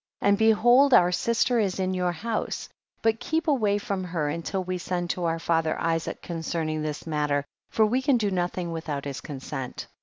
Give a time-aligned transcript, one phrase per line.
[0.21, 0.29] 30.
[0.29, 2.67] And behold our sister is in your house,
[3.03, 7.45] but keep away from her until we send to our father Isaac concerning this matter,
[7.69, 9.85] for we can do nothing without his consent.